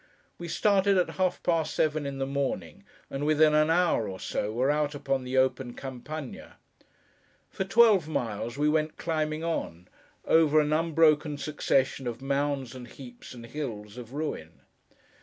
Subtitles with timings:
[0.39, 4.51] We started at half past seven in the morning, and within an hour or so
[4.51, 6.55] were out upon the open Campagna.
[7.51, 9.87] For twelve miles we went climbing on,
[10.25, 14.61] over an unbroken succession of mounds, and heaps, and hills, of ruin.